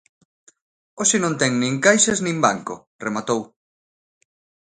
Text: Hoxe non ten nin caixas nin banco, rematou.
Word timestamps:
Hoxe 0.99 1.17
non 1.19 1.33
ten 1.41 1.51
nin 1.61 1.75
caixas 1.85 2.19
nin 2.25 2.37
banco, 2.45 2.75
rematou. 3.05 3.41